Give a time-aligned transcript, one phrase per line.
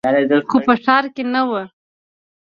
[0.49, 1.41] خو په ښار کښې نه.